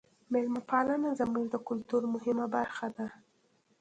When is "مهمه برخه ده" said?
2.13-3.07